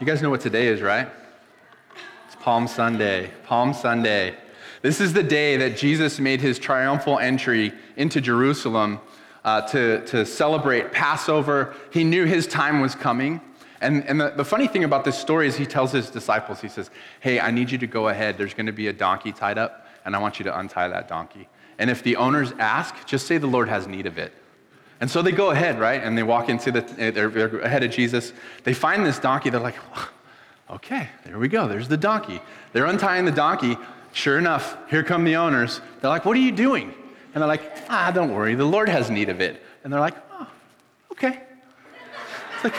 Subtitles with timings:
[0.00, 1.10] You guys know what today is, right?
[2.24, 3.30] It's Palm Sunday.
[3.44, 4.34] Palm Sunday.
[4.80, 8.98] This is the day that Jesus made his triumphal entry into Jerusalem
[9.44, 11.74] uh, to, to celebrate Passover.
[11.92, 13.42] He knew his time was coming.
[13.82, 16.68] And, and the, the funny thing about this story is he tells his disciples, he
[16.68, 16.90] says,
[17.20, 18.38] Hey, I need you to go ahead.
[18.38, 21.08] There's going to be a donkey tied up, and I want you to untie that
[21.08, 21.46] donkey.
[21.78, 24.32] And if the owners ask, just say the Lord has need of it.
[25.00, 26.02] And so they go ahead, right?
[26.02, 28.34] And they walk into the, they're, they're ahead of Jesus.
[28.64, 29.48] They find this donkey.
[29.48, 29.76] They're like,
[30.70, 31.66] okay, there we go.
[31.66, 32.40] There's the donkey.
[32.72, 33.78] They're untying the donkey.
[34.12, 35.80] Sure enough, here come the owners.
[36.00, 36.92] They're like, what are you doing?
[37.32, 38.54] And they're like, ah, don't worry.
[38.54, 39.62] The Lord has need of it.
[39.84, 40.48] And they're like, oh,
[41.12, 41.40] okay.
[42.56, 42.74] It's like,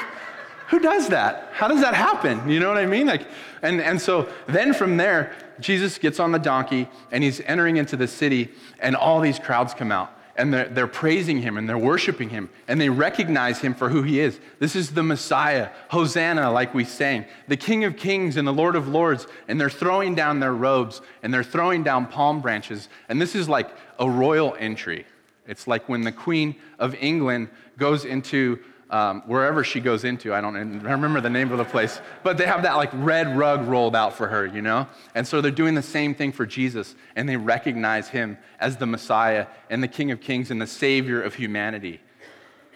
[0.68, 1.50] who does that?
[1.54, 2.48] How does that happen?
[2.48, 3.08] You know what I mean?
[3.08, 3.28] Like,
[3.62, 7.96] and, and so then from there, Jesus gets on the donkey and he's entering into
[7.96, 8.50] the city,
[8.80, 12.50] and all these crowds come out and they're, they're, praising him and they're worshiping him
[12.68, 14.40] and they recognize him for who he is.
[14.60, 18.76] This is the Messiah, Hosanna, like we sang, the King of Kings and the Lord
[18.76, 19.28] of Lords.
[19.48, 22.90] And they're throwing down their robes and they're throwing down palm branches.
[23.10, 25.06] And this is like a royal entry.
[25.48, 28.60] It's like when the Queen of England goes into
[28.92, 30.34] um, wherever she goes into.
[30.34, 30.54] I don't
[30.84, 34.14] remember the name of the place, but they have that like red rug rolled out
[34.16, 34.88] for her, you know?
[35.16, 38.86] And so they're doing the same thing for Jesus, and they recognize him as the
[38.86, 42.02] Messiah and the King of Kings and the Savior of humanity.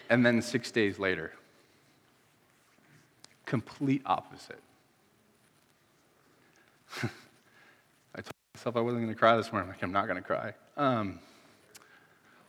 [0.09, 1.33] And then six days later,
[3.45, 4.61] complete opposite.
[7.03, 9.69] I told myself I wasn't going to cry this morning.
[9.69, 10.53] I'm like, I'm not going to cry.
[10.77, 11.19] Um,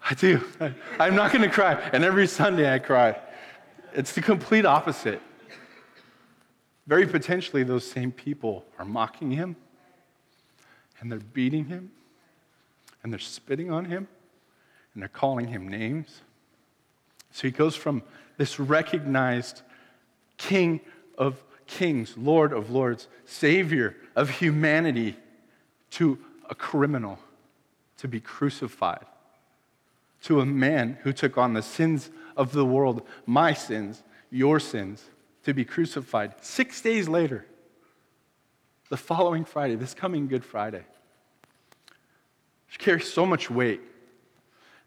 [0.08, 0.40] I do.
[1.00, 1.74] I, am not going to cry.
[1.92, 3.16] And every Sunday I cry.
[3.96, 5.22] It's the complete opposite.
[6.86, 9.56] Very potentially, those same people are mocking him,
[11.00, 11.90] and they're beating him,
[13.02, 14.06] and they're spitting on him,
[14.92, 16.20] and they're calling him names.
[17.32, 18.02] So he goes from
[18.36, 19.62] this recognized
[20.36, 20.82] king
[21.16, 25.16] of kings, lord of lords, savior of humanity,
[25.92, 26.18] to
[26.50, 27.18] a criminal
[27.96, 29.06] to be crucified,
[30.22, 35.04] to a man who took on the sins of the world, my sins, your sins,
[35.44, 36.34] to be crucified.
[36.40, 37.46] Six days later,
[38.88, 40.84] the following Friday, this coming Good Friday,
[42.68, 43.80] she carries so much weight.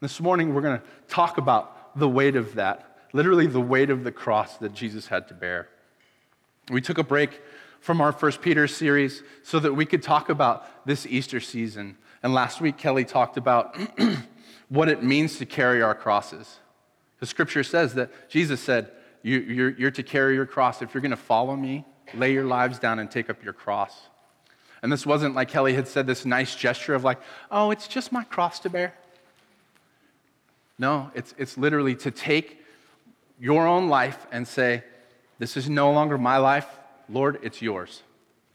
[0.01, 4.03] This morning, we're going to talk about the weight of that, literally, the weight of
[4.03, 5.67] the cross that Jesus had to bear.
[6.69, 7.41] We took a break
[7.79, 11.97] from our First Peter series so that we could talk about this Easter season.
[12.21, 13.75] And last week, Kelly talked about
[14.69, 16.59] what it means to carry our crosses.
[17.19, 18.91] The scripture says that Jesus said,
[19.21, 20.81] you, are you're to carry your cross.
[20.81, 23.99] If you're going to follow me, lay your lives down and take up your cross.
[24.81, 27.19] And this wasn't like Kelly had said, this nice gesture of like,
[27.51, 28.93] oh, it's just my cross to bear.
[30.77, 32.63] No, it's, it's literally to take
[33.37, 34.83] your own life and say,
[35.37, 36.67] this is no longer my life.
[37.09, 38.03] Lord, it's yours.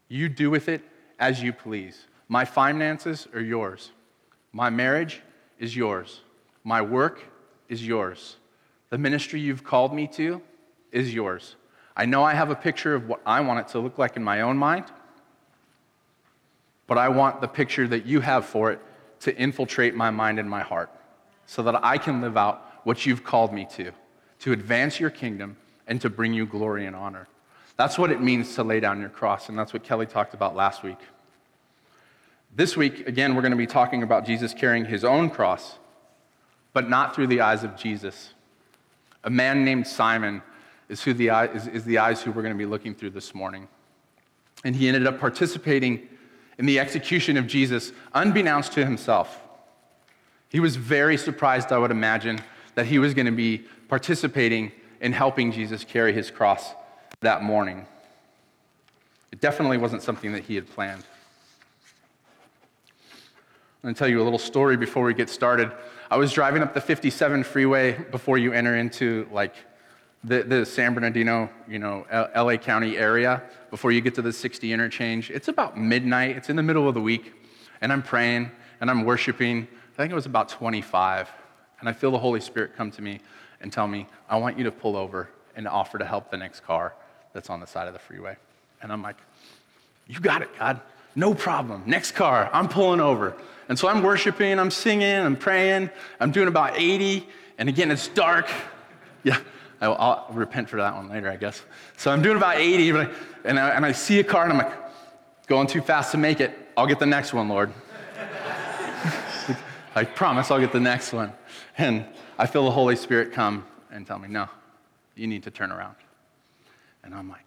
[0.08, 0.82] You do with it
[1.18, 2.06] as you please.
[2.28, 3.90] My finances are yours.
[4.52, 5.20] My marriage
[5.58, 6.20] is yours.
[6.62, 7.24] My work
[7.68, 8.36] is yours.
[8.90, 10.40] The ministry you've called me to
[10.92, 11.56] is yours.
[11.96, 14.24] I know I have a picture of what I want it to look like in
[14.24, 14.86] my own mind,
[16.86, 18.80] but I want the picture that you have for it
[19.20, 20.90] to infiltrate my mind and my heart
[21.46, 23.92] so that I can live out what you've called me to,
[24.40, 27.28] to advance your kingdom and to bring you glory and honor.
[27.76, 30.54] That's what it means to lay down your cross, and that's what Kelly talked about
[30.54, 30.98] last week.
[32.56, 35.78] This week, again, we're going to be talking about Jesus carrying his own cross,
[36.72, 38.32] but not through the eyes of Jesus.
[39.24, 40.40] A man named Simon
[40.88, 43.34] is, who the, is, is the eyes who we're going to be looking through this
[43.34, 43.66] morning.
[44.64, 46.08] And he ended up participating
[46.56, 49.40] in the execution of Jesus, unbeknownst to himself.
[50.48, 52.38] He was very surprised, I would imagine,
[52.76, 56.70] that he was going to be participating in helping Jesus carry his cross
[57.20, 57.84] that morning.
[59.32, 61.02] It definitely wasn't something that he had planned.
[63.84, 65.70] I'm going to tell you a little story before we get started.
[66.10, 69.54] I was driving up the 57 freeway before you enter into like
[70.24, 74.72] the, the San Bernardino, you know, LA County area, before you get to the 60
[74.72, 75.30] interchange.
[75.30, 76.34] It's about midnight.
[76.34, 77.34] It's in the middle of the week,
[77.82, 78.50] and I'm praying
[78.80, 79.68] and I'm worshiping.
[79.92, 81.30] I think it was about 25,
[81.80, 83.20] and I feel the Holy Spirit come to me
[83.60, 86.60] and tell me, "I want you to pull over and offer to help the next
[86.60, 86.94] car
[87.34, 88.38] that's on the side of the freeway."
[88.80, 89.18] And I'm like,
[90.06, 90.80] "You got it, God.
[91.16, 91.82] No problem.
[91.86, 92.50] Next car.
[92.52, 93.34] I'm pulling over."
[93.68, 95.90] And so I'm worshiping, I'm singing, I'm praying,
[96.20, 97.26] I'm doing about 80,
[97.58, 98.48] and again, it's dark.
[99.26, 99.38] Yeah,
[99.80, 101.62] I'll, I'll repent for that one later, I guess.
[101.96, 102.90] So I'm doing about 80,
[103.46, 104.74] and I, and I see a car, and I'm like,
[105.46, 106.54] going too fast to make it.
[106.76, 107.72] I'll get the next one, Lord.
[109.94, 111.32] I promise I'll get the next one.
[111.78, 112.04] And
[112.38, 114.46] I feel the Holy Spirit come and tell me, no,
[115.14, 115.96] you need to turn around.
[117.02, 117.46] And I'm like,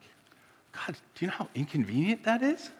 [0.72, 2.72] God, do you know how inconvenient that is?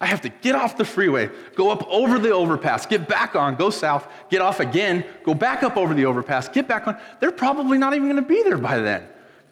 [0.00, 3.56] I have to get off the freeway, go up over the overpass, get back on,
[3.56, 6.96] go south, get off again, go back up over the overpass, get back on.
[7.18, 9.02] They're probably not even going to be there by then.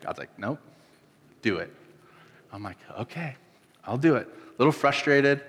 [0.05, 0.61] God's like, nope,
[1.43, 1.73] do it.
[2.53, 3.35] I'm like, okay,
[3.85, 4.29] I'll do it.
[4.29, 5.45] A little frustrated, a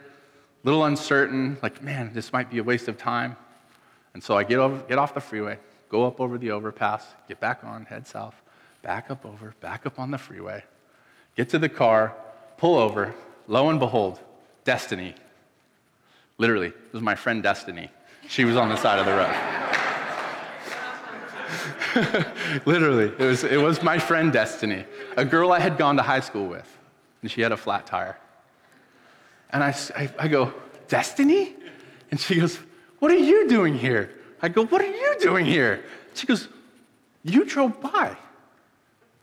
[0.64, 3.36] little uncertain, like, man, this might be a waste of time.
[4.16, 5.60] And so I get, over, get off the freeway,
[5.90, 8.36] go up over the overpass, get back on, head south,
[8.82, 10.64] back up over, back up on the freeway,
[11.36, 12.16] get to the car,
[12.58, 13.14] pull over.
[13.48, 14.20] Lo and behold,
[14.68, 15.16] Destiny.
[16.38, 17.90] Literally, it was my friend Destiny.
[18.28, 19.34] She was on the side of the road.
[22.66, 24.84] Literally, it was, it was my friend Destiny,
[25.16, 26.70] a girl I had gone to high school with,
[27.22, 28.18] and she had a flat tire.
[29.52, 30.54] And I, I, I go,
[30.90, 31.56] Destiny?
[32.12, 32.60] And she goes,
[33.00, 34.16] What are you doing here?
[34.42, 35.86] I go, What are you doing here?
[36.14, 36.50] She goes,
[37.24, 38.18] You drove by.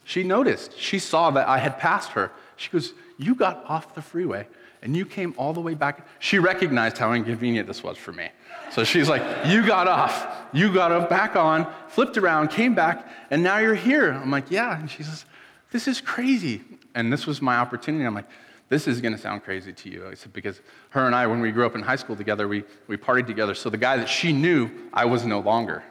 [0.05, 0.75] She noticed.
[0.79, 2.33] She saw that I had passed her.
[2.57, 4.47] She goes, You got off the freeway
[4.85, 6.07] and you came all the way back.
[6.19, 8.29] She recognized how inconvenient this was for me.
[8.71, 10.27] So she's like, You got off.
[10.53, 14.13] You got up back on, flipped around, came back, and now you're here.
[14.13, 14.79] I'm like, Yeah.
[14.79, 15.25] And she says,
[15.73, 16.63] This is crazy.
[16.95, 18.05] And this was my opportunity.
[18.05, 18.29] I'm like,
[18.69, 20.07] This is going to sound crazy to you.
[20.07, 20.61] I said, Because
[20.91, 23.55] her and I, when we grew up in high school together, we, we partied together.
[23.55, 25.83] So the guy that she knew, I was no longer.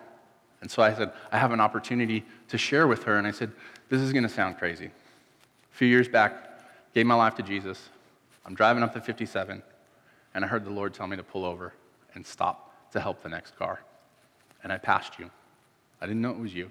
[0.61, 3.17] And so I said, I have an opportunity to share with her.
[3.17, 3.51] And I said,
[3.89, 4.85] This is going to sound crazy.
[4.85, 6.59] A few years back,
[6.93, 7.89] gave my life to Jesus.
[8.45, 9.63] I'm driving up the 57,
[10.33, 11.73] and I heard the Lord tell me to pull over
[12.13, 13.79] and stop to help the next car.
[14.63, 15.29] And I passed you.
[16.01, 16.69] I didn't know it was you.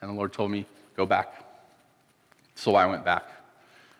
[0.00, 0.66] And the Lord told me,
[0.96, 1.44] go back.
[2.54, 3.28] So I went back.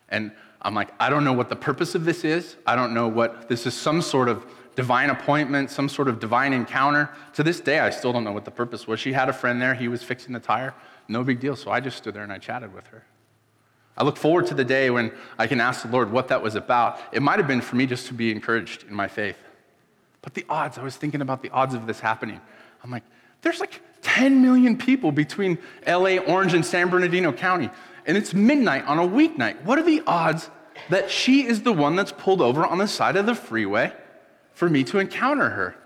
[0.09, 0.33] And
[0.63, 2.57] I'm like, I don't know what the purpose of this is.
[2.67, 4.45] I don't know what this is some sort of
[4.77, 7.11] divine appointment, some sort of divine encounter.
[7.35, 9.01] To this day, I still don't know what the purpose was.
[9.01, 10.75] She had a friend there, he was fixing the tire.
[11.09, 11.57] No big deal.
[11.57, 13.05] So I just stood there and I chatted with her.
[14.01, 16.55] I look forward to the day when I can ask the Lord what that was
[16.55, 16.99] about.
[17.13, 19.37] It might have been for me just to be encouraged in my faith.
[20.23, 22.41] But the odds, I was thinking about the odds of this happening.
[22.83, 23.03] I'm like,
[23.43, 27.69] there's like 10 million people between LA, Orange, and San Bernardino County,
[28.07, 29.63] and it's midnight on a weeknight.
[29.65, 30.49] What are the odds
[30.89, 33.93] that she is the one that's pulled over on the side of the freeway
[34.55, 35.77] for me to encounter her?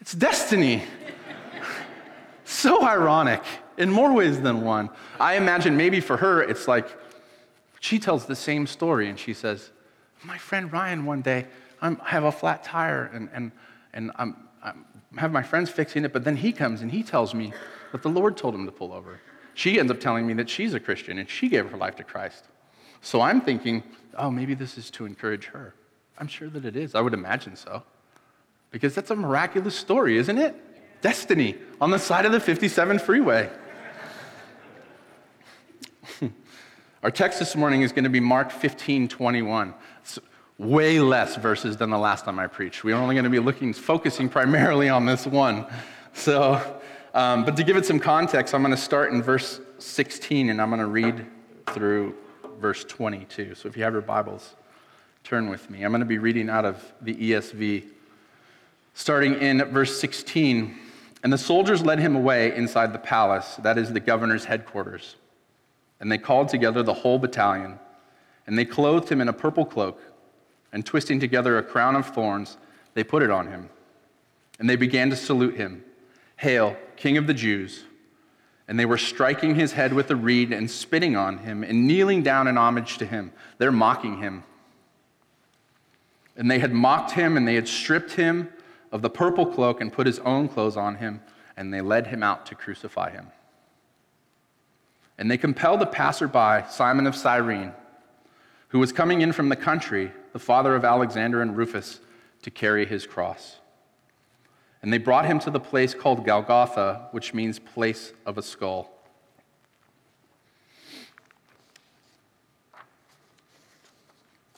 [0.00, 0.82] It's destiny.
[2.44, 3.44] so ironic
[3.78, 4.90] in more ways than one.
[5.20, 6.88] I imagine maybe for her, it's like
[7.80, 9.70] she tells the same story and she says,
[10.24, 11.46] My friend Ryan, one day,
[11.80, 13.52] I'm, i have a flat tire and, and,
[13.92, 14.84] and I'm, I'm,
[15.16, 17.52] I have my friends fixing it, but then he comes and he tells me
[17.92, 19.20] that the Lord told him to pull over.
[19.54, 22.04] She ends up telling me that she's a Christian and she gave her life to
[22.04, 22.44] Christ.
[23.00, 23.82] So I'm thinking,
[24.18, 25.74] oh, maybe this is to encourage her.
[26.18, 26.94] I'm sure that it is.
[26.94, 27.82] I would imagine so.
[28.70, 30.54] Because that's a miraculous story, isn't it?
[31.02, 33.50] Destiny on the side of the 57 freeway.
[37.06, 39.74] Our text this morning is going to be Mark 15 21.
[40.02, 40.18] It's
[40.58, 42.82] way less verses than the last time I preached.
[42.82, 45.66] We're only going to be looking, focusing primarily on this one.
[46.14, 46.80] So,
[47.14, 50.60] um, but to give it some context, I'm going to start in verse 16 and
[50.60, 51.24] I'm going to read
[51.68, 52.16] through
[52.58, 53.54] verse 22.
[53.54, 54.56] So if you have your Bibles,
[55.22, 55.84] turn with me.
[55.84, 57.84] I'm going to be reading out of the ESV,
[58.94, 60.76] starting in verse 16.
[61.22, 65.14] And the soldiers led him away inside the palace, that is the governor's headquarters.
[66.00, 67.78] And they called together the whole battalion,
[68.46, 70.00] and they clothed him in a purple cloak,
[70.72, 72.58] and twisting together a crown of thorns,
[72.94, 73.70] they put it on him.
[74.58, 75.84] And they began to salute him
[76.36, 77.84] Hail, King of the Jews!
[78.68, 82.22] And they were striking his head with a reed and spitting on him and kneeling
[82.22, 83.32] down in homage to him.
[83.58, 84.42] They're mocking him.
[86.36, 88.50] And they had mocked him and they had stripped him
[88.90, 91.20] of the purple cloak and put his own clothes on him,
[91.56, 93.28] and they led him out to crucify him.
[95.18, 97.72] And they compelled a passerby, Simon of Cyrene,
[98.68, 102.00] who was coming in from the country, the father of Alexander and Rufus,
[102.42, 103.56] to carry his cross.
[104.82, 108.90] And they brought him to the place called Golgotha, which means place of a skull.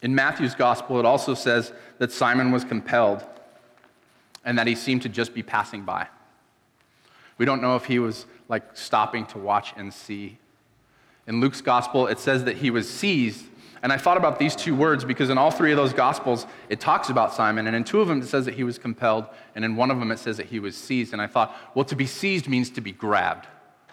[0.03, 3.25] In Matthew's gospel, it also says that Simon was compelled
[4.45, 6.07] and that he seemed to just be passing by.
[7.37, 10.39] We don't know if he was like stopping to watch and see
[11.29, 13.45] in Luke's gospel, it says that he was seized.
[13.83, 16.81] And I thought about these two words because in all three of those gospels, it
[16.81, 17.67] talks about Simon.
[17.67, 19.27] And in two of them, it says that he was compelled.
[19.55, 21.13] And in one of them, it says that he was seized.
[21.13, 23.47] And I thought, well, to be seized means to be grabbed.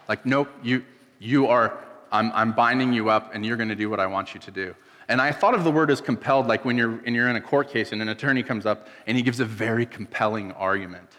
[0.07, 0.85] Like, nope, you,
[1.19, 1.77] you are,
[2.11, 4.51] I'm, I'm binding you up and you're going to do what I want you to
[4.51, 4.73] do.
[5.07, 7.41] And I thought of the word as compelled, like when you're, and you're in a
[7.41, 11.09] court case and an attorney comes up and he gives a very compelling argument.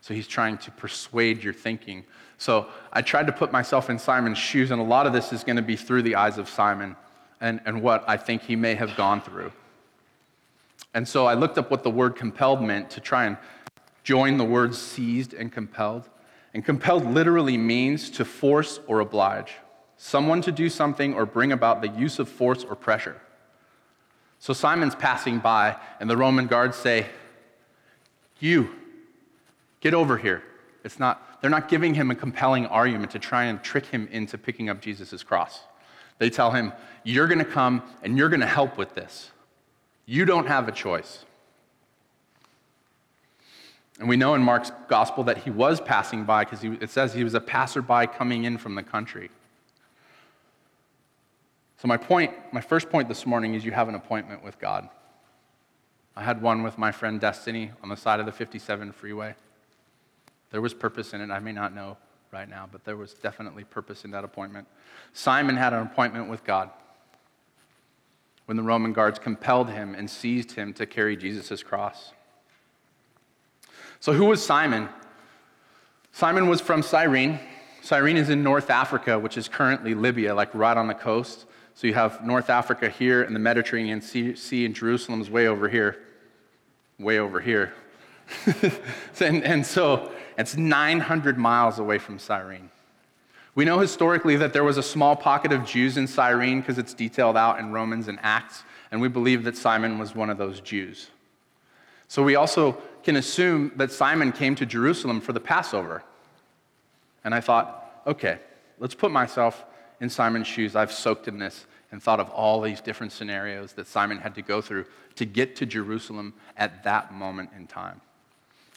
[0.00, 2.04] So he's trying to persuade your thinking.
[2.38, 5.44] So I tried to put myself in Simon's shoes, and a lot of this is
[5.44, 6.96] going to be through the eyes of Simon.
[7.40, 9.52] and, and what I think he may have gone through.
[10.94, 13.36] And so I looked up what the word compelled meant to try and
[14.02, 16.08] join the words seized and compelled.
[16.54, 19.52] And compelled literally means to force or oblige,
[19.96, 23.20] someone to do something or bring about the use of force or pressure.
[24.38, 27.06] So Simon's passing by, and the Roman guards say,
[28.40, 28.70] You,
[29.80, 30.42] get over here.
[30.84, 34.38] It's not, they're not giving him a compelling argument to try and trick him into
[34.38, 35.60] picking up Jesus' cross.
[36.18, 36.72] They tell him,
[37.04, 39.30] You're going to come and you're going to help with this.
[40.06, 41.24] You don't have a choice.
[43.98, 47.24] And we know in Mark's gospel that he was passing by because it says he
[47.24, 49.30] was a passerby coming in from the country.
[51.78, 54.88] So, my point, my first point this morning is you have an appointment with God.
[56.16, 59.34] I had one with my friend Destiny on the side of the 57 freeway.
[60.50, 61.30] There was purpose in it.
[61.30, 61.96] I may not know
[62.32, 64.66] right now, but there was definitely purpose in that appointment.
[65.12, 66.70] Simon had an appointment with God
[68.46, 72.12] when the Roman guards compelled him and seized him to carry Jesus' cross.
[74.00, 74.88] So, who was Simon?
[76.12, 77.38] Simon was from Cyrene.
[77.82, 81.46] Cyrene is in North Africa, which is currently Libya, like right on the coast.
[81.74, 85.68] So you have North Africa here and the Mediterranean Sea, sea and Jerusalem's way over
[85.68, 86.00] here.
[86.98, 87.72] Way over here.
[89.20, 92.70] and, and so it's 900 miles away from Cyrene.
[93.54, 96.94] We know historically that there was a small pocket of Jews in Cyrene because it's
[96.94, 100.60] detailed out in Romans and Acts, and we believe that Simon was one of those
[100.60, 101.08] Jews.
[102.06, 106.02] So we also can assume that Simon came to Jerusalem for the Passover.
[107.24, 108.38] And I thought, okay,
[108.78, 109.64] let's put myself
[110.00, 110.76] in Simon's shoes.
[110.76, 114.42] I've soaked in this and thought of all these different scenarios that Simon had to
[114.42, 114.84] go through
[115.16, 118.00] to get to Jerusalem at that moment in time.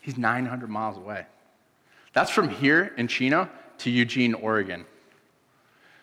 [0.01, 1.25] He's 900 miles away.
[2.13, 4.85] That's from here in Chino to Eugene, Oregon.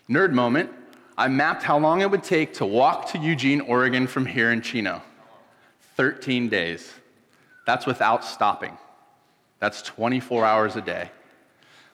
[0.09, 0.71] Nerd moment,
[1.19, 4.63] I mapped how long it would take to walk to Eugene, Oregon from here in
[4.63, 5.03] Chino
[5.97, 6.93] 13 days.
[7.67, 8.79] That's without stopping.
[9.59, 11.11] That's 24 hours a day.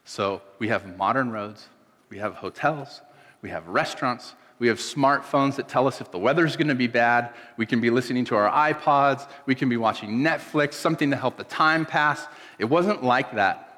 [0.04, 1.68] So we have modern roads,
[2.10, 3.00] we have hotels,
[3.40, 6.86] we have restaurants, we have smartphones that tell us if the weather's going to be
[6.86, 7.34] bad.
[7.56, 9.28] We can be listening to our iPods.
[9.46, 12.26] We can be watching Netflix, something to help the time pass.
[12.58, 13.74] It wasn't like that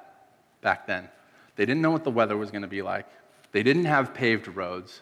[0.61, 1.09] back then.
[1.56, 3.06] They didn't know what the weather was going to be like,
[3.52, 5.00] they didn't have paved roads.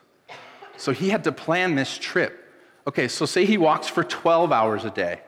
[0.77, 2.41] So he had to plan this trip.
[2.87, 5.21] Okay, so say he walks for 12 hours a day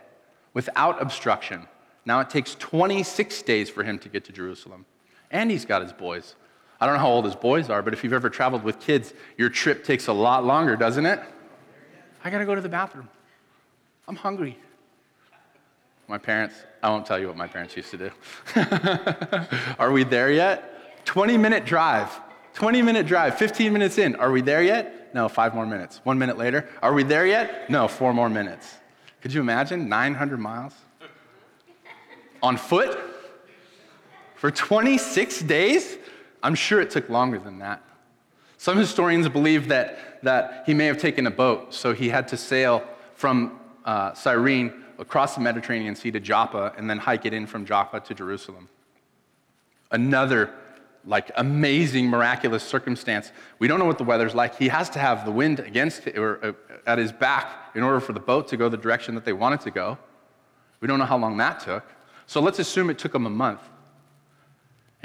[0.55, 1.67] without obstruction.
[2.05, 4.87] Now it takes 26 days for him to get to Jerusalem.
[5.31, 6.37] And he's got his boys.
[6.81, 9.15] I don't know how old his boys are, but if you've ever traveled with kids,
[9.39, 11.21] your trip takes a lot longer, doesn't it?
[12.23, 13.09] I gotta go to the bathroom.
[14.09, 14.59] I'm hungry.
[16.09, 18.11] My parents, I won't tell you what my parents used to do.
[19.79, 21.05] are we there yet?
[21.05, 22.21] 20 minute drive.
[22.55, 24.15] 20 minute drive, 15 minutes in.
[24.17, 25.15] Are we there yet?
[25.15, 26.01] No, five more minutes.
[26.05, 26.69] One minute later.
[26.83, 27.69] Are we there yet?
[27.71, 28.75] No, four more minutes.
[29.21, 30.75] Could you imagine 900 miles?
[32.43, 32.99] On foot?
[34.37, 35.97] For 26 days?
[36.47, 37.83] I'm sure it took longer than that.
[38.57, 42.37] Some historians believe that, that he may have taken a boat, so he had to
[42.37, 42.85] sail
[43.15, 47.67] from uh, Cyrene across the Mediterranean Sea to Joppa and then hike it in from
[47.67, 48.69] Joppa to Jerusalem.
[49.91, 50.55] Another
[51.05, 53.33] like amazing miraculous circumstance.
[53.59, 54.57] We don't know what the weather's like.
[54.57, 56.53] He has to have the wind against or uh,
[56.87, 59.57] at his back in order for the boat to go the direction that they want
[59.57, 59.99] it to go.
[60.79, 61.83] We don't know how long that took.
[62.29, 63.63] So let's assume it took him a month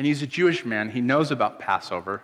[0.01, 0.89] and he's a Jewish man.
[0.89, 2.23] He knows about Passover,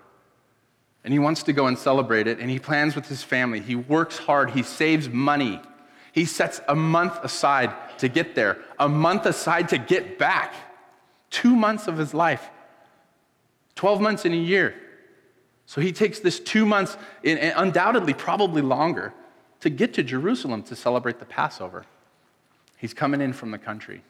[1.04, 3.60] and he wants to go and celebrate it, and he plans with his family.
[3.60, 5.62] He works hard, he saves money.
[6.12, 10.56] He sets a month aside to get there, a month aside to get back.
[11.30, 12.50] Two months of his life,
[13.76, 14.74] 12 months in a year.
[15.68, 19.14] So he takes this two months, and undoubtedly, probably longer,
[19.60, 21.86] to get to Jerusalem to celebrate the Passover.
[22.76, 24.02] He's coming in from the country.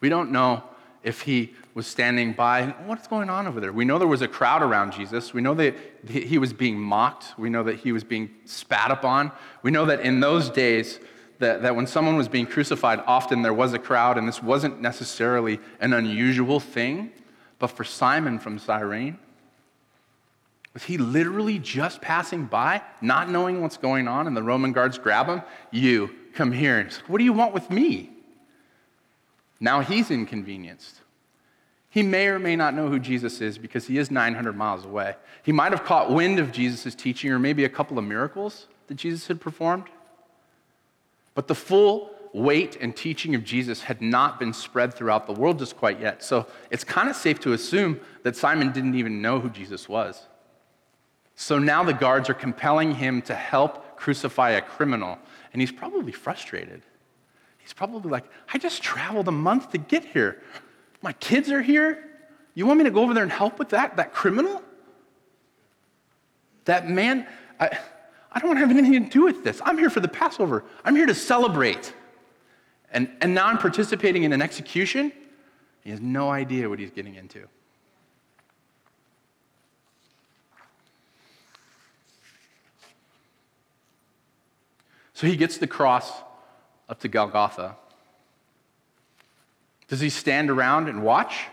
[0.00, 0.64] We don't know
[1.02, 2.62] if he was standing by.
[2.66, 3.72] Oh, what's going on over there?
[3.72, 5.32] We know there was a crowd around Jesus.
[5.32, 5.74] We know that
[6.08, 7.38] he was being mocked.
[7.38, 9.32] We know that he was being spat upon.
[9.62, 11.00] We know that in those days,
[11.38, 14.80] that, that when someone was being crucified, often there was a crowd, and this wasn't
[14.80, 17.10] necessarily an unusual thing.
[17.58, 19.18] But for Simon from Cyrene,
[20.74, 24.98] was he literally just passing by, not knowing what's going on, and the Roman guards
[24.98, 25.42] grab him?
[25.70, 26.78] You, come here.
[26.78, 28.11] And say, What do you want with me?
[29.62, 31.00] Now he's inconvenienced.
[31.88, 35.14] He may or may not know who Jesus is because he is 900 miles away.
[35.44, 38.94] He might have caught wind of Jesus' teaching or maybe a couple of miracles that
[38.94, 39.84] Jesus had performed.
[41.34, 45.60] But the full weight and teaching of Jesus had not been spread throughout the world
[45.60, 46.24] just quite yet.
[46.24, 50.26] So it's kind of safe to assume that Simon didn't even know who Jesus was.
[51.36, 55.18] So now the guards are compelling him to help crucify a criminal,
[55.52, 56.82] and he's probably frustrated.
[57.62, 60.42] He's probably like, I just traveled a month to get here.
[61.00, 62.10] My kids are here.
[62.54, 64.62] You want me to go over there and help with that, that criminal?
[66.64, 67.26] That man,
[67.58, 67.78] I,
[68.30, 69.60] I don't want to have anything to do with this.
[69.64, 70.64] I'm here for the Passover.
[70.84, 71.94] I'm here to celebrate.
[72.90, 75.12] And, and now I'm participating in an execution.
[75.82, 77.48] He has no idea what he's getting into.
[85.14, 86.10] So he gets the cross
[86.92, 87.74] up to Golgotha.
[89.88, 91.46] Does he stand around and watch?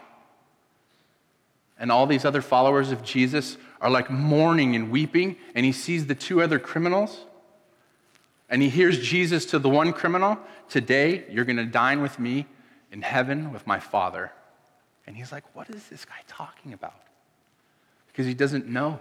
[1.79, 6.07] And all these other followers of Jesus are like mourning and weeping, and he sees
[6.07, 7.21] the two other criminals.
[8.49, 12.45] And he hears Jesus to the one criminal, Today you're going to dine with me
[12.91, 14.33] in heaven with my Father.
[15.07, 16.99] And he's like, What is this guy talking about?
[18.07, 18.99] Because he doesn't know.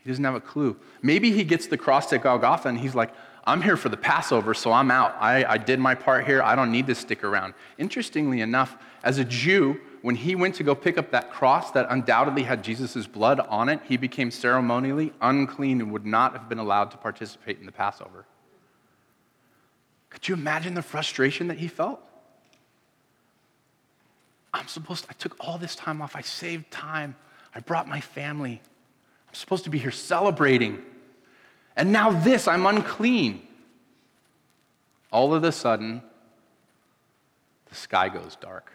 [0.00, 0.76] He doesn't have a clue.
[1.00, 3.14] Maybe he gets the cross at Golgotha and he's like,
[3.46, 5.14] I'm here for the Passover, so I'm out.
[5.20, 6.42] I, I did my part here.
[6.42, 7.52] I don't need to stick around.
[7.76, 11.86] Interestingly enough, as a Jew, when he went to go pick up that cross that
[11.90, 16.58] undoubtedly had Jesus' blood on it, he became ceremonially unclean and would not have been
[16.58, 18.24] allowed to participate in the Passover.
[20.08, 22.00] Could you imagine the frustration that he felt?
[24.54, 26.16] I'm supposed to, I took all this time off.
[26.16, 27.16] I saved time.
[27.54, 28.62] I brought my family.
[29.28, 30.82] I'm supposed to be here celebrating.
[31.76, 33.46] And now this, I'm unclean.
[35.10, 36.02] All of a sudden,
[37.68, 38.70] the sky goes dark.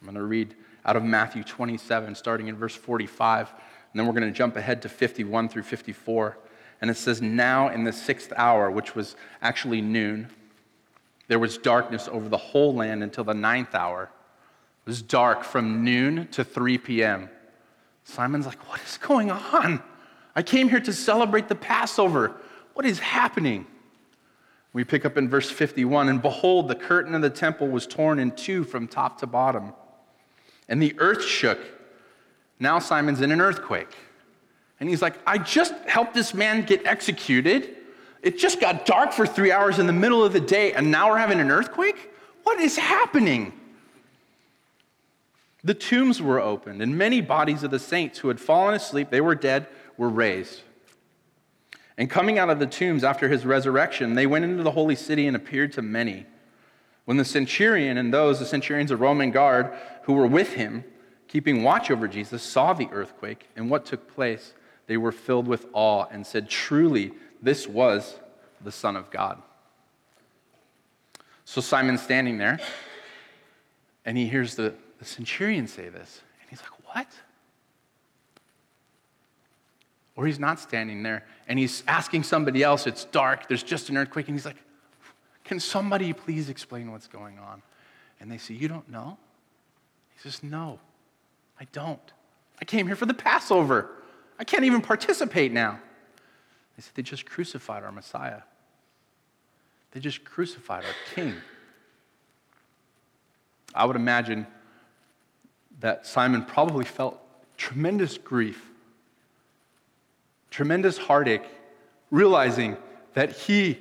[0.00, 3.58] I'm going to read out of Matthew 27, starting in verse 45, and
[3.94, 6.38] then we're going to jump ahead to 51 through 54.
[6.80, 10.28] And it says, Now in the sixth hour, which was actually noon,
[11.28, 14.10] there was darkness over the whole land until the ninth hour.
[14.84, 17.30] It was dark from noon to 3 p.m.
[18.04, 19.82] Simon's like, What is going on?
[20.34, 22.32] I came here to celebrate the Passover.
[22.74, 23.66] What is happening?
[24.72, 28.18] We pick up in verse 51 and behold, the curtain of the temple was torn
[28.18, 29.74] in two from top to bottom,
[30.68, 31.58] and the earth shook.
[32.58, 33.94] Now Simon's in an earthquake.
[34.80, 37.76] And he's like, I just helped this man get executed.
[38.22, 41.10] It just got dark for three hours in the middle of the day, and now
[41.10, 42.10] we're having an earthquake?
[42.44, 43.52] What is happening?
[45.64, 49.20] The tombs were opened, and many bodies of the saints who had fallen asleep, they
[49.20, 50.62] were dead, were raised.
[51.98, 55.26] And coming out of the tombs after his resurrection, they went into the holy city
[55.26, 56.26] and appeared to many.
[57.04, 59.72] When the centurion and those, the centurions of Roman guard
[60.04, 60.84] who were with him,
[61.28, 64.54] keeping watch over Jesus, saw the earthquake and what took place,
[64.86, 68.18] they were filled with awe and said, Truly, this was
[68.62, 69.42] the Son of God.
[71.44, 72.60] So Simon's standing there,
[74.04, 77.08] and he hears the, the centurion say this, and he's like, What?
[80.14, 83.96] Or he's not standing there, and he's asking somebody else, It's dark, there's just an
[83.96, 84.62] earthquake, and he's like,
[85.44, 87.62] Can somebody please explain what's going on?
[88.20, 89.16] And they say, You don't know?
[90.14, 90.78] He says, No,
[91.58, 92.12] I don't.
[92.60, 93.90] I came here for the Passover.
[94.38, 95.80] I can't even participate now.
[96.76, 98.42] They said, They just crucified our Messiah.
[99.92, 101.34] They just crucified our King.
[103.74, 104.46] I would imagine
[105.80, 107.18] that Simon probably felt
[107.56, 108.70] tremendous grief,
[110.52, 111.42] tremendous heartache,
[112.10, 112.76] realizing
[113.14, 113.78] that he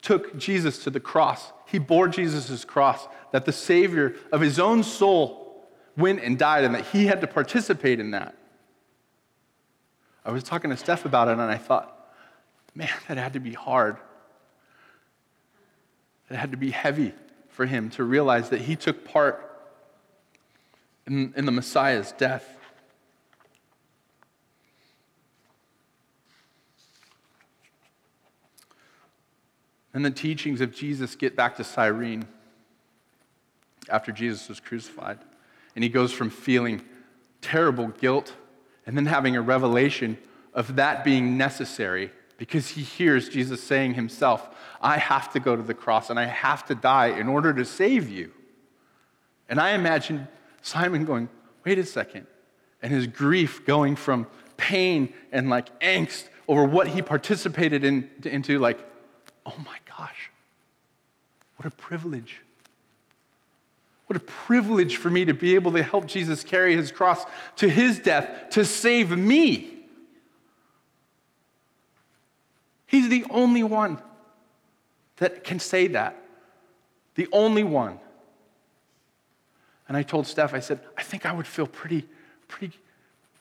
[0.00, 1.52] took Jesus to the cross.
[1.66, 6.74] He bore Jesus' cross, that the Savior of his own soul went and died, and
[6.74, 8.34] that he had to participate in that.
[10.24, 12.14] I was talking to Steph about it, and I thought,
[12.74, 13.96] man, that had to be hard.
[16.30, 17.12] It had to be heavy
[17.48, 19.40] for him to realize that he took part
[21.06, 22.53] in, in the Messiah's death.
[29.94, 32.26] And the teachings of Jesus get back to Cyrene
[33.88, 35.18] after Jesus was crucified.
[35.74, 36.82] And he goes from feeling
[37.40, 38.34] terrible guilt
[38.86, 40.18] and then having a revelation
[40.52, 44.48] of that being necessary because he hears Jesus saying himself,
[44.80, 47.64] I have to go to the cross and I have to die in order to
[47.64, 48.32] save you.
[49.48, 50.26] And I imagine
[50.62, 51.28] Simon going,
[51.64, 52.26] wait a second,
[52.82, 54.26] and his grief going from
[54.56, 58.78] pain and like angst over what he participated in into like,
[59.46, 60.30] oh my gosh,
[61.56, 62.40] what a privilege.
[64.06, 67.24] What a privilege for me to be able to help Jesus carry his cross
[67.56, 69.70] to his death to save me.
[72.86, 73.98] He's the only one
[75.16, 76.16] that can say that.
[77.14, 77.98] The only one.
[79.88, 82.06] And I told Steph, I said, I think I would feel pretty,
[82.46, 82.78] pretty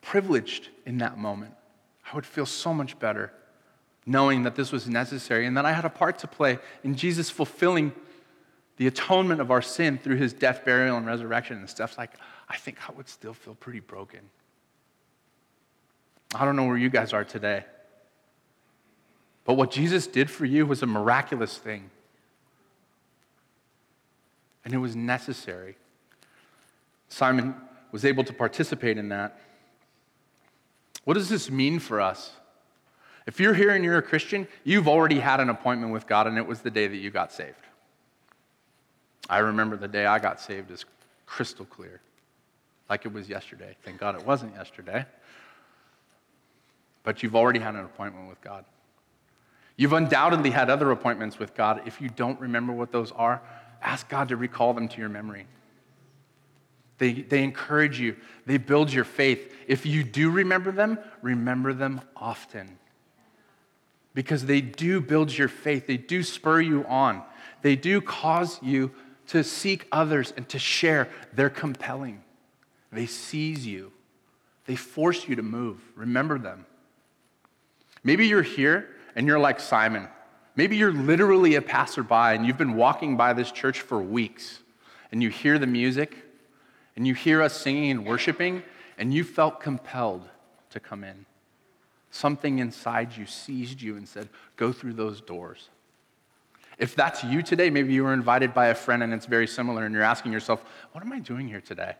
[0.01, 1.53] privileged in that moment.
[2.11, 3.31] I would feel so much better
[4.05, 7.29] knowing that this was necessary and that I had a part to play in Jesus
[7.29, 7.93] fulfilling
[8.77, 12.11] the atonement of our sin through his death, burial, and resurrection and stuff like
[12.49, 14.19] I think I would still feel pretty broken.
[16.35, 17.63] I don't know where you guys are today.
[19.45, 21.89] But what Jesus did for you was a miraculous thing.
[24.65, 25.75] And it was necessary.
[27.09, 27.55] Simon
[27.91, 29.39] was able to participate in that.
[31.03, 32.31] What does this mean for us?
[33.25, 36.37] If you're here and you're a Christian, you've already had an appointment with God, and
[36.37, 37.55] it was the day that you got saved.
[39.29, 40.85] I remember the day I got saved is
[41.25, 42.01] crystal clear,
[42.89, 43.75] like it was yesterday.
[43.83, 45.05] Thank God it wasn't yesterday.
[47.03, 48.65] But you've already had an appointment with God.
[49.75, 51.81] You've undoubtedly had other appointments with God.
[51.85, 53.41] If you don't remember what those are,
[53.81, 55.47] ask God to recall them to your memory.
[56.99, 59.53] They, they encourage you, they build your faith.
[59.67, 62.77] If you do remember them, remember them often.
[64.13, 67.23] Because they do build your faith, they do spur you on,
[67.61, 68.91] they do cause you
[69.27, 71.09] to seek others and to share.
[71.33, 72.23] They're compelling,
[72.91, 73.91] they seize you,
[74.65, 75.79] they force you to move.
[75.95, 76.65] Remember them.
[78.03, 80.07] Maybe you're here and you're like Simon.
[80.55, 84.59] Maybe you're literally a passerby and you've been walking by this church for weeks
[85.11, 86.17] and you hear the music
[86.95, 88.61] and you hear us singing and worshiping
[88.97, 90.29] and you felt compelled
[90.69, 91.25] to come in.
[92.13, 95.69] Something inside you seized you and said, Go through those doors.
[96.77, 99.83] If that's you today, maybe you were invited by a friend and it's very similar,
[99.83, 101.95] and you're asking yourself, What am I doing here today?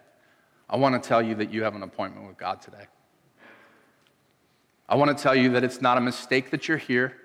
[0.70, 2.86] I want to tell you that you have an appointment with God today.
[4.88, 7.16] I want to tell you that it's not a mistake that you're here.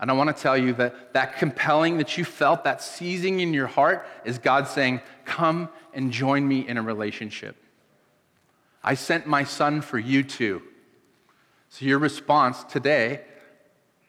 [0.00, 3.52] And I want to tell you that that compelling that you felt, that seizing in
[3.52, 7.54] your heart, is God saying, Come and join me in a relationship.
[8.82, 10.62] I sent my son for you too.
[11.70, 13.22] So your response today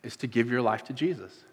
[0.03, 1.43] is to give your life to Jesus.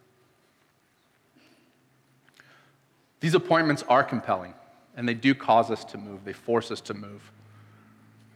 [3.21, 4.55] These appointments are compelling,
[4.97, 7.33] and they do cause us to move, they force us to move.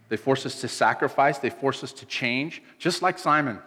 [0.08, 3.60] They force us to sacrifice, they force us to change, just like Simon.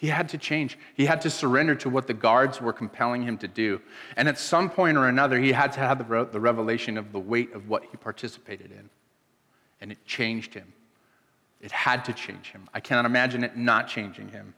[0.00, 0.78] He had to change.
[0.94, 3.80] He had to surrender to what the guards were compelling him to do.
[4.16, 7.52] And at some point or another, he had to have the, revelation of the weight
[7.52, 8.88] of what he participated in.
[9.80, 10.72] And it changed him.
[11.60, 12.68] It had to change him.
[12.72, 14.54] I cannot imagine it not changing him.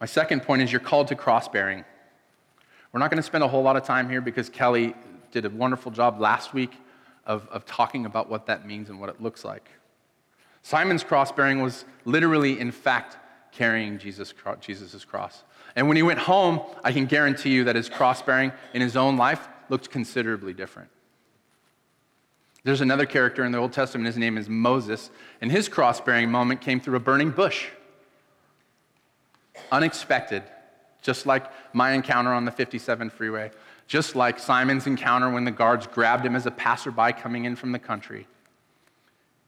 [0.00, 1.84] My second point is you're called to cross bearing.
[2.92, 4.94] We're not going to spend a whole lot of time here because Kelly
[5.30, 6.72] did a wonderful job last week
[7.24, 9.70] of, of talking about what that means and what it looks like.
[10.62, 13.16] Simon's cross bearing was literally, in fact,
[13.52, 15.44] carrying Jesus' Jesus' cross.
[15.74, 18.96] And when he went home, I can guarantee you that his cross bearing in his
[18.96, 20.90] own life looked considerably different.
[22.64, 26.30] There's another character in the Old Testament, his name is Moses, and his cross bearing
[26.30, 27.68] moment came through a burning bush.
[29.72, 30.44] Unexpected,
[31.02, 33.50] just like my encounter on the 57 freeway,
[33.88, 37.72] just like Simon's encounter when the guards grabbed him as a passerby coming in from
[37.72, 38.28] the country.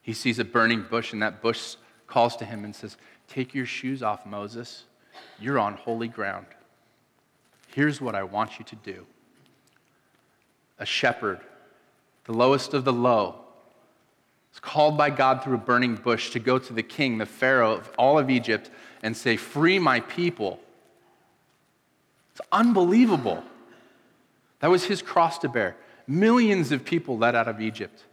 [0.03, 1.77] He sees a burning bush, and that bush
[2.09, 2.97] calls to him and says,
[3.29, 4.85] Take your shoes off, Moses.
[5.39, 6.47] You're on holy ground.
[7.69, 9.07] Here's what I want you to do.
[10.79, 11.41] A shepherd,
[12.25, 13.37] the lowest of the low,
[14.53, 17.75] is called by God through a burning bush to go to the king, the Pharaoh
[17.75, 18.71] of all of Egypt,
[19.03, 20.61] and say, Free my people.
[22.33, 23.45] It's unbelievable.
[24.61, 25.77] That was his cross to bear.
[26.07, 28.05] Millions of people led out of Egypt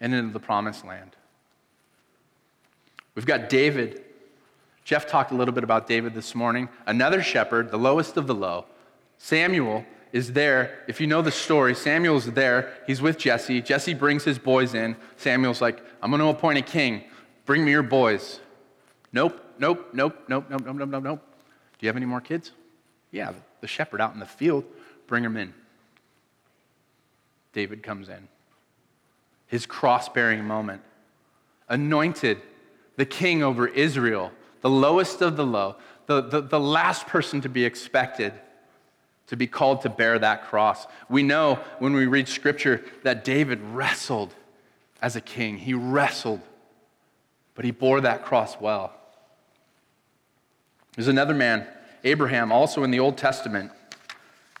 [0.00, 1.16] and into the promised land.
[3.14, 4.02] We've got David.
[4.84, 6.68] Jeff talked a little bit about David this morning.
[6.86, 8.64] Another shepherd, the lowest of the low.
[9.18, 10.78] Samuel is there.
[10.86, 12.72] If you know the story, Samuel's there.
[12.86, 13.62] He's with Jesse.
[13.62, 14.96] Jesse brings his boys in.
[15.16, 17.04] Samuel's like, I'm going to appoint a king.
[17.46, 18.40] Bring me your boys.
[19.12, 21.20] Nope, nope, nope, nope, nope, nope, nope, nope,
[21.78, 22.52] Do you have any more kids?
[23.10, 24.64] Yeah, the shepherd out in the field.
[25.06, 25.54] Bring him in.
[27.52, 28.28] David comes in.
[29.46, 30.82] His cross bearing moment.
[31.68, 32.40] Anointed
[32.96, 37.48] the king over Israel, the lowest of the low, the, the, the last person to
[37.48, 38.32] be expected
[39.32, 40.86] to be called to bear that cross.
[41.08, 44.34] We know when we read scripture that David wrestled
[45.00, 45.56] as a king.
[45.56, 46.42] He wrestled,
[47.54, 48.92] but he bore that cross well.
[50.94, 51.66] There's another man,
[52.04, 53.72] Abraham, also in the Old Testament.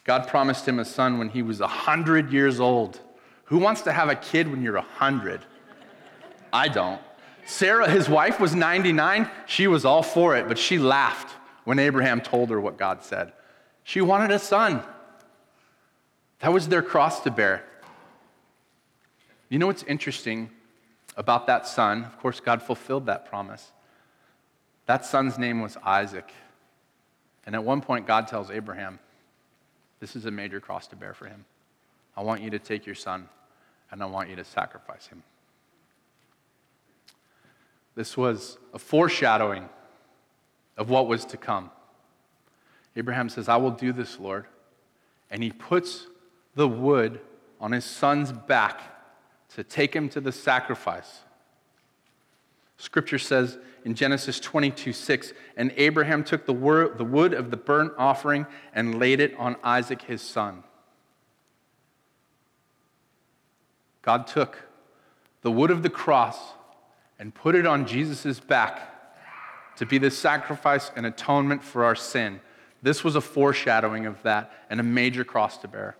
[0.04, 2.98] God promised him a son when he was 100 years old.
[3.44, 5.44] Who wants to have a kid when you're 100?
[6.50, 7.02] I don't.
[7.44, 9.28] Sarah, his wife, was 99.
[9.44, 13.34] She was all for it, but she laughed when Abraham told her what God said.
[13.84, 14.82] She wanted a son.
[16.40, 17.64] That was their cross to bear.
[19.48, 20.50] You know what's interesting
[21.16, 22.04] about that son?
[22.04, 23.72] Of course, God fulfilled that promise.
[24.86, 26.32] That son's name was Isaac.
[27.44, 28.98] And at one point, God tells Abraham,
[30.00, 31.44] This is a major cross to bear for him.
[32.16, 33.28] I want you to take your son
[33.90, 35.22] and I want you to sacrifice him.
[37.94, 39.68] This was a foreshadowing
[40.76, 41.70] of what was to come.
[42.96, 44.46] Abraham says, I will do this, Lord.
[45.30, 46.06] And he puts
[46.54, 47.20] the wood
[47.60, 48.80] on his son's back
[49.54, 51.20] to take him to the sacrifice.
[52.76, 58.46] Scripture says in Genesis 22 6, and Abraham took the, wood of the burnt offering
[58.74, 60.64] and laid it on Isaac his son.
[64.02, 64.68] God took
[65.42, 66.38] the wood of the cross
[67.18, 68.88] and put it on Jesus' back
[69.76, 72.40] to be the sacrifice and atonement for our sin.
[72.82, 75.96] This was a foreshadowing of that and a major cross to bear.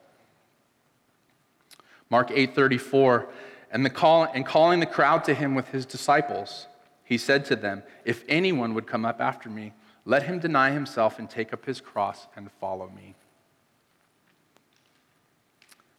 [2.11, 3.29] Mark 8:34
[3.71, 6.67] and the call and calling the crowd to him with his disciples
[7.05, 9.73] he said to them if anyone would come up after me
[10.05, 13.15] let him deny himself and take up his cross and follow me.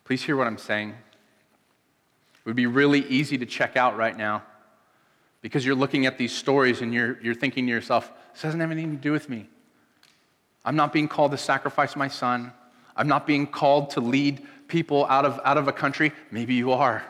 [0.03, 0.89] Please hear what I'm saying.
[0.89, 4.43] It would be really easy to check out right now
[5.41, 8.71] because you're looking at these stories and you're, you're thinking to yourself, this doesn't have
[8.71, 9.49] anything to do with me.
[10.65, 12.53] I'm not being called to sacrifice my son.
[12.95, 16.11] I'm not being called to lead people out of, out of a country.
[16.31, 17.03] Maybe you are.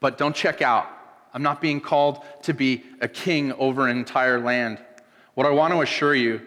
[0.00, 0.88] But don't check out.
[1.34, 4.78] I'm not being called to be a king over an entire land.
[5.34, 6.42] What I want to assure you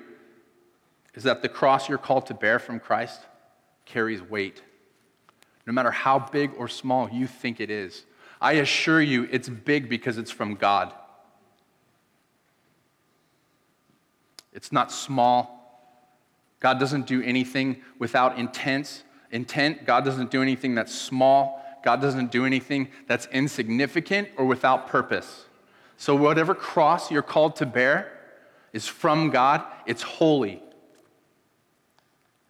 [1.15, 3.21] is that the cross you're called to bear from Christ
[3.85, 4.61] carries weight,
[5.65, 8.03] no matter how big or small you think it is.
[8.41, 10.93] I assure you it's big because it's from God.
[14.55, 15.51] It's not small.
[16.61, 19.85] God doesn't do anything without intense intent.
[19.85, 21.61] God doesn't do anything that's small.
[21.83, 25.45] God doesn't do anything that's insignificant or without purpose.
[25.97, 28.11] So, whatever cross you're called to bear
[28.73, 30.63] is from God, it's holy.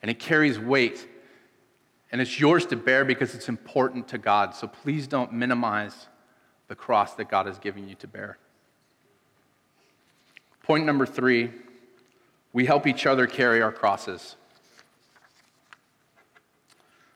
[0.01, 1.07] And it carries weight.
[2.11, 4.55] And it's yours to bear because it's important to God.
[4.55, 6.07] So, please don't minimize
[6.67, 8.37] the cross that God is giving you to bear.
[10.63, 11.51] Point number three
[12.55, 14.37] we help each other carry our crosses.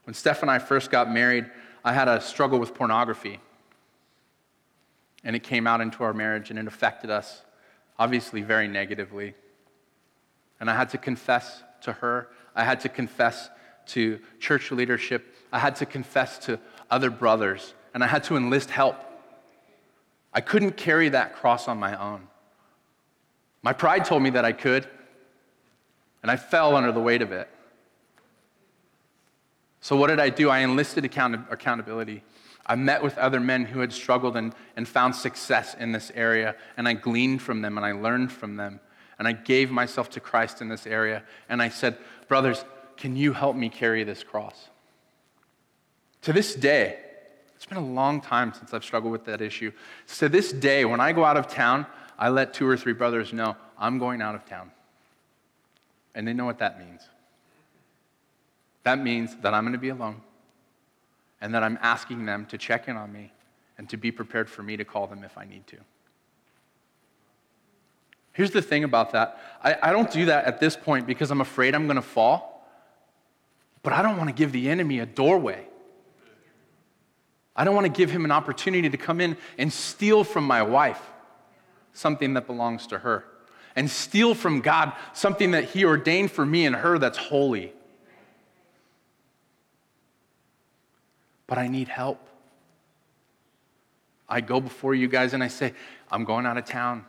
[0.04, 1.50] When Steph and I first got married,
[1.82, 3.40] I had a struggle with pornography.
[5.24, 7.44] And it came out into our marriage and it affected us,
[7.98, 9.34] obviously, very negatively.
[10.60, 13.50] And I had to confess to her, I had to confess
[13.88, 16.60] to church leadership, I had to confess to
[16.92, 18.98] other brothers, and I had to enlist help.
[20.34, 22.28] I couldn't carry that cross on my own.
[23.64, 24.86] My pride told me that I could,
[26.22, 27.50] and I fell under the weight of it.
[29.82, 30.50] So, what did I do?
[30.50, 32.24] I enlisted account- accountability.
[32.66, 36.56] I met with other men who had struggled and, and found success in this area,
[36.78, 38.80] and I gleaned from them and I learned from them.
[39.18, 41.24] And I gave myself to Christ in this area.
[41.50, 42.64] And I said, Brothers,
[42.96, 44.70] can you help me carry this cross?
[46.22, 47.00] To this day,
[47.56, 49.72] it's been a long time since I've struggled with that issue.
[50.20, 51.86] To this day, when I go out of town,
[52.18, 54.72] I let two or three brothers know I'm going out of town.
[56.20, 57.08] And they know what that means.
[58.84, 60.20] That means that I'm going to be alone
[61.40, 63.32] and that I'm asking them to check in on me
[63.78, 65.78] and to be prepared for me to call them if I need to.
[68.34, 71.40] Here's the thing about that I, I don't do that at this point because I'm
[71.40, 72.70] afraid I'm going to fall,
[73.82, 75.66] but I don't want to give the enemy a doorway.
[77.56, 80.64] I don't want to give him an opportunity to come in and steal from my
[80.64, 81.02] wife
[81.94, 83.24] something that belongs to her
[83.76, 87.74] and steal from God something that He ordained for me and her that's holy.
[91.48, 92.20] But I need help.
[94.28, 95.74] I go before you guys and I say,
[96.12, 97.06] I'm going out of town.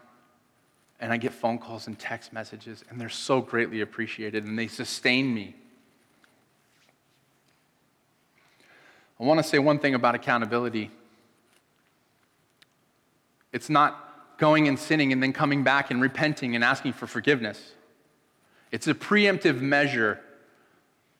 [1.00, 4.66] And I get phone calls and text messages, and they're so greatly appreciated, and they
[4.66, 5.54] sustain me.
[9.18, 10.90] I want to say one thing about accountability.
[13.52, 14.09] It's not
[14.40, 17.74] going and sinning and then coming back and repenting and asking for forgiveness.
[18.72, 20.18] It's a preemptive measure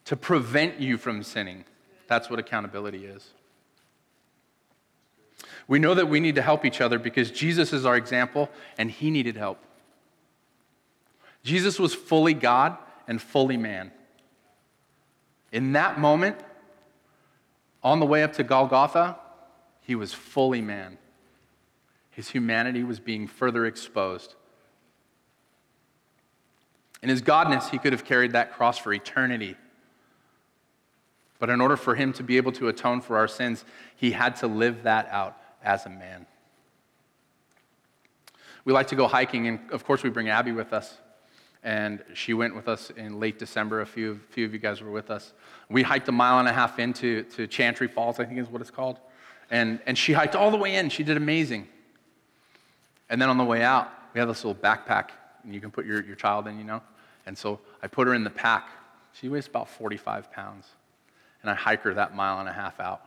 [0.07, 1.65] to prevent you from sinning.
[2.09, 3.29] That's what accountability is.
[5.69, 8.91] We know that we need to help each other because Jesus is our example and
[8.91, 9.59] he needed help.
[11.45, 13.93] Jesus was fully God and fully man.
[15.53, 16.37] In that moment,
[17.83, 19.17] on the way up to Golgotha,
[19.83, 20.97] he was fully man
[22.11, 24.35] his humanity was being further exposed.
[27.03, 29.57] In his godness, he could have carried that cross for eternity.
[31.39, 33.65] But in order for him to be able to atone for our sins,
[33.97, 36.27] he had to live that out as a man.
[38.65, 40.99] We like to go hiking, and of course, we bring Abby with us.
[41.63, 43.81] And she went with us in late December.
[43.81, 45.33] A few, few of you guys were with us.
[45.69, 48.61] We hiked a mile and a half into to Chantry Falls, I think is what
[48.61, 48.99] it's called.
[49.51, 50.89] And, and she hiked all the way in.
[50.89, 51.69] She did amazing.
[53.11, 55.11] And then on the way out, we have this little backpack,
[55.45, 56.81] and you can put your, your child in, you know.
[57.27, 58.71] And so I put her in the pack.
[59.13, 60.67] She weighs about 45 pounds.
[61.43, 63.05] And I hike her that mile and a half out.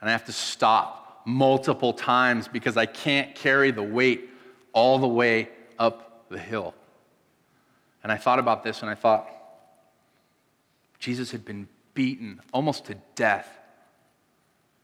[0.00, 4.30] And I have to stop multiple times because I can't carry the weight
[4.72, 6.74] all the way up the hill.
[8.02, 9.28] And I thought about this and I thought,
[10.98, 13.48] Jesus had been beaten almost to death.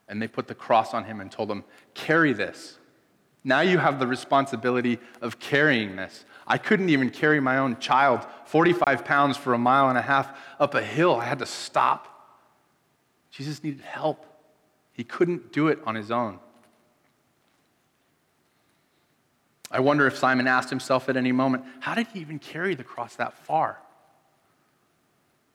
[0.09, 2.79] And they put the cross on him and told him, Carry this.
[3.45, 6.25] Now you have the responsibility of carrying this.
[6.47, 10.37] I couldn't even carry my own child 45 pounds for a mile and a half
[10.59, 11.17] up a hill.
[11.17, 12.11] I had to stop.
[13.31, 14.25] Jesus needed help.
[14.93, 16.39] He couldn't do it on his own.
[19.71, 22.85] I wonder if Simon asked himself at any moment, how did he even carry the
[22.85, 23.79] cross that far?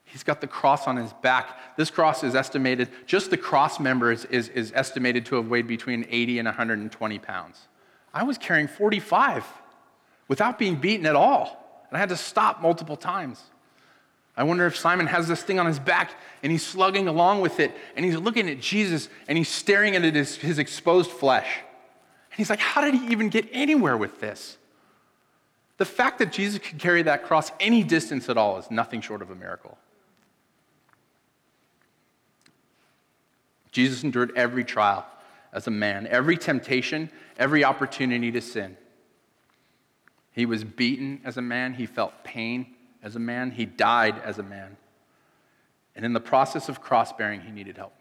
[0.04, 1.76] He's got the cross on his back.
[1.76, 5.66] This cross is estimated, just the cross member is, is, is estimated to have weighed
[5.66, 7.68] between 80 and 120 pounds.
[8.12, 9.44] I was carrying 45
[10.28, 11.56] without being beaten at all.
[11.88, 13.42] And I had to stop multiple times.
[14.36, 17.60] I wonder if Simon has this thing on his back and he's slugging along with
[17.60, 21.48] it and he's looking at Jesus and he's staring at his, his exposed flesh.
[22.30, 24.56] And he's like, How did he even get anywhere with this?
[25.78, 29.22] The fact that Jesus could carry that cross any distance at all is nothing short
[29.22, 29.76] of a miracle.
[33.72, 35.06] Jesus endured every trial
[35.52, 38.76] as a man, every temptation, every opportunity to sin.
[40.32, 44.38] He was beaten as a man, he felt pain as a man, he died as
[44.38, 44.76] a man.
[45.96, 47.94] And in the process of cross bearing, he needed help.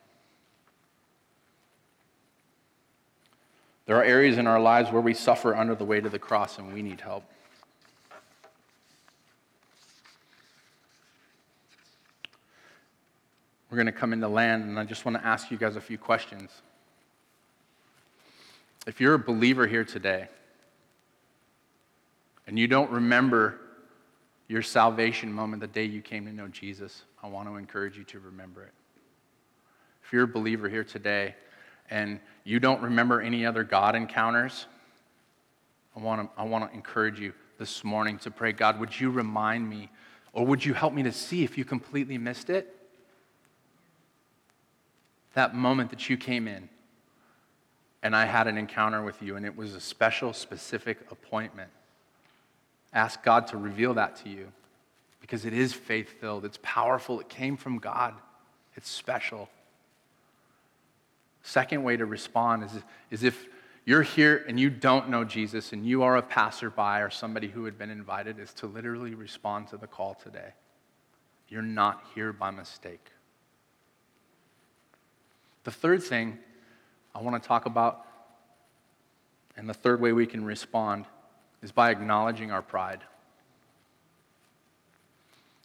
[3.88, 6.60] There are areas in our lives where we suffer under the weight of the cross
[6.60, 7.24] and we need help.
[13.70, 15.82] We're going to come into land, and I just want to ask you guys a
[15.82, 16.62] few questions.
[18.90, 20.30] If you're a believer here today
[22.48, 23.60] and you don't remember
[24.48, 28.04] your salvation moment, the day you came to know Jesus, I want to encourage you
[28.06, 28.72] to remember it.
[30.04, 31.36] If you're a believer here today
[31.92, 34.66] and you don't remember any other God encounters,
[35.96, 39.12] I want to, I want to encourage you this morning to pray, God, would you
[39.12, 39.92] remind me
[40.34, 42.76] or would you help me to see if you completely missed it?
[45.36, 46.70] That moment that you came in
[48.02, 51.70] and I had an encounter with you, and it was a special, specific appointment.
[52.94, 54.52] Ask God to reveal that to you
[55.22, 58.16] because it is faith filled, it's powerful, it came from God,
[58.76, 59.50] it's special.
[61.44, 62.72] Second way to respond is,
[63.12, 63.48] is if
[63.86, 67.66] you're here and you don't know Jesus and you are a passerby or somebody who
[67.66, 70.54] had been invited, is to literally respond to the call today.
[71.48, 73.06] You're not here by mistake.
[75.64, 76.38] The third thing
[77.14, 78.06] I want to talk about,
[79.58, 81.06] and the third way we can respond
[81.62, 83.02] is by acknowledging our pride.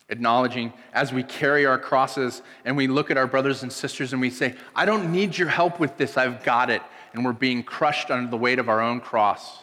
[0.08, 4.20] Acknowledging as we carry our crosses and we look at our brothers and sisters and
[4.20, 6.82] we say, I don't need your help with this, I've got it.
[7.12, 9.62] And we're being crushed under the weight of our own cross.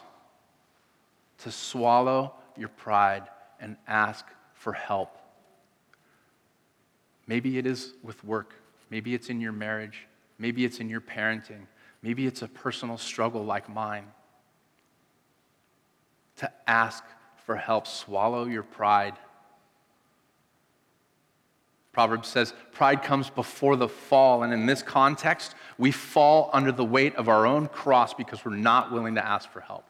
[1.38, 3.24] To swallow your pride
[3.60, 5.16] and ask for help.
[7.26, 8.54] Maybe it is with work,
[8.90, 10.06] maybe it's in your marriage,
[10.38, 11.66] maybe it's in your parenting,
[12.02, 14.06] maybe it's a personal struggle like mine
[16.36, 17.04] to ask
[17.46, 17.86] for help.
[17.86, 19.14] Swallow your pride.
[21.92, 24.42] Proverbs says pride comes before the fall.
[24.42, 28.56] And in this context, we fall under the weight of our own cross because we're
[28.56, 29.84] not willing to ask for help.